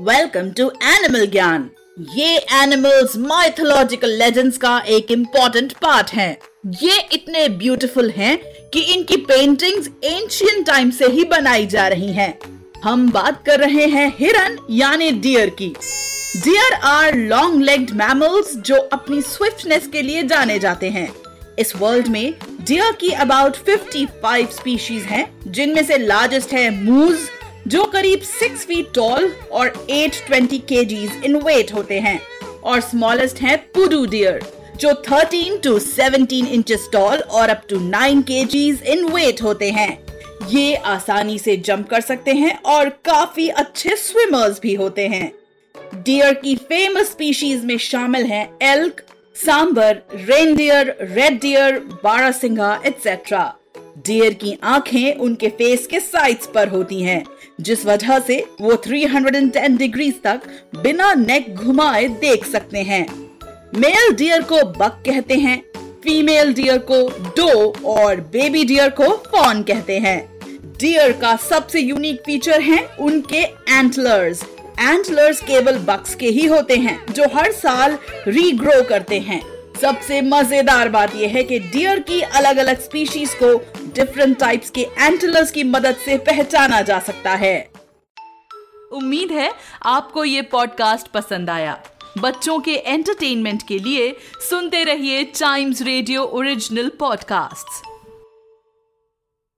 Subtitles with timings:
[0.00, 1.68] Welcome to animal ज्ञान
[2.14, 6.38] ये animals mythological legends का एक इम्पोर्टेंट पार्ट है।
[6.82, 8.36] ये इतने ब्यूटीफुल हैं
[8.70, 12.38] कि इनकी पेंटिंग्स एंशियन टाइम से ही बनाई जा रही हैं।
[12.84, 15.72] हम बात कर रहे हैं हिरन यानी डियर की।
[16.36, 21.08] Deer are long legged mammals जो अपनी स्विफ्टनेस के लिए जाने जाते हैं।
[21.58, 27.18] इस वर्ल्ड में डियर की अबाउट 55 स्पीशीज हैं, जिनमें से लार्जेस्ट है मूज
[27.68, 32.20] जो करीब 6 फीट टॉल और 820 केजीज इन वेट होते हैं।
[32.64, 34.44] और स्मॉलेस्ट है पुडू डियर
[34.80, 39.98] जो 13 टू 17 इंचेस टॉल और up to 9 kgs in weight होते हैं।
[40.50, 45.32] ये आसानी से जंप कर सकते हैं और काफ़ी अच्छे स्विमर्स भी होते हैं।
[45.96, 49.02] डियर की फ़ेमस स्पीशीज में शामिल हैं elk
[49.36, 53.54] sambar reindeer red deer barasingha etcetera
[53.98, 57.24] deer की आँखें उनके फेस के साइड्स पर होती हैं,
[57.60, 60.40] जिस वजह से वो 310 डिग्री तक
[60.82, 63.06] बिना नेक घुमाए देख सकते हैं।
[63.76, 65.62] मेल डियर को बक कहते हैं
[66.04, 70.18] फीमेल डियर को डो और बेबी डियर को फॉन कहते हैं।
[70.78, 74.44] डियर का सबसे यूनिक फीचर है उनके एंटलर्स
[74.80, 79.53] एंटलर्स केवल बक्स के ही होते हैं, जो हर साल रीग्रो करते हैं।
[79.84, 83.48] सबसे मज़ेदार बात यह है कि डियर की अलग अलग स्पीशीज को
[83.94, 87.70] डिफरेंट टाइप्स के एंटलर्स की मदद से पहचाना जा सकता है।
[88.92, 89.50] उम्मीद है
[89.86, 91.78] आपको ये पॉडकास्ट पसंद आया।
[92.18, 94.10] बच्चों के एंटरटेनमेंट के लिए
[94.50, 97.82] सुनते रहिए टाइम्स रेडियो ओरिजिनल पॉडकास्ट्स